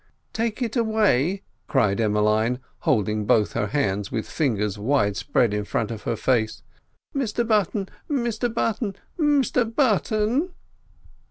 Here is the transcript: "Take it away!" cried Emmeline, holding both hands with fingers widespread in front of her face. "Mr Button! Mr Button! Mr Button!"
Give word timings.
"Take 0.33 0.63
it 0.63 0.75
away!" 0.75 1.43
cried 1.67 2.01
Emmeline, 2.01 2.57
holding 2.79 3.27
both 3.27 3.53
hands 3.53 4.11
with 4.11 4.27
fingers 4.27 4.79
widespread 4.79 5.53
in 5.53 5.63
front 5.63 5.91
of 5.91 6.01
her 6.05 6.15
face. 6.15 6.63
"Mr 7.15 7.47
Button! 7.47 7.87
Mr 8.09 8.51
Button! 8.51 8.95
Mr 9.19 9.63
Button!" 9.75 10.53